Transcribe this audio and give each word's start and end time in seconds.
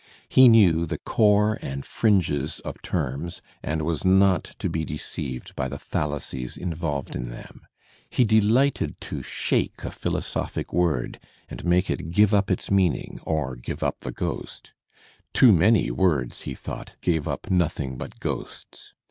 He 0.27 0.47
knew 0.47 0.87
the 0.87 0.97
core 0.97 1.59
and 1.61 1.85
fringes 1.85 2.59
of 2.61 2.81
terms 2.81 3.39
and 3.61 3.83
was 3.83 4.03
not 4.03 4.55
to 4.57 4.67
be 4.67 4.83
deceived 4.83 5.55
by 5.55 5.67
the 5.67 5.77
fallacies 5.77 6.57
involved 6.57 7.15
in 7.15 7.29
them. 7.29 7.67
He 8.09 8.25
delighted 8.25 8.99
to 9.01 9.21
shake 9.21 9.83
a 9.83 9.91
philosophic 9.91 10.73
word 10.73 11.19
and 11.49 11.63
make 11.63 11.91
it 11.91 12.09
give^ 12.09 12.33
up 12.33 12.49
its 12.49 12.71
meaning 12.71 13.19
or 13.25 13.55
give 13.55 13.83
up 13.83 13.99
the 13.99 14.11
ghost. 14.11 14.71
Too 15.33 15.51
many 15.51 15.91
words, 15.91 16.41
he 16.49 16.55
thought, 16.55 16.95
gave 17.01 17.27
up 17.27 17.51
nothing 17.51 17.95
but 17.99 18.19
ghosts. 18.19 18.93